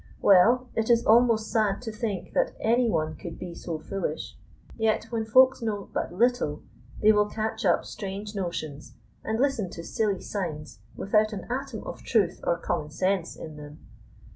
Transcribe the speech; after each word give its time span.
Well, 0.19 0.67
it 0.73 0.89
is 0.89 1.05
almost 1.05 1.51
sad 1.51 1.79
to 1.83 1.91
think 1.91 2.33
that 2.33 2.53
any 2.59 2.89
one 2.89 3.15
could 3.15 3.37
be 3.37 3.53
so 3.53 3.77
foolish, 3.77 4.35
yet 4.75 5.03
when 5.11 5.25
Folks 5.25 5.61
know 5.61 5.89
but 5.93 6.11
little, 6.11 6.63
they 7.01 7.11
will 7.11 7.29
catch 7.29 7.63
up 7.65 7.85
strange 7.85 8.33
notions 8.33 8.95
and 9.23 9.39
listen 9.39 9.69
to 9.69 9.83
silly 9.83 10.19
signs 10.19 10.79
without 10.95 11.33
an 11.33 11.45
atom 11.51 11.83
of 11.83 12.01
truth 12.01 12.39
or 12.43 12.57
common 12.57 12.89
sense 12.89 13.35
in 13.35 13.57
them. 13.57 13.85